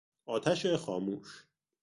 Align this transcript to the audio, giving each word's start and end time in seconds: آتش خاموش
آتش 0.25 0.65
خاموش 0.65 1.43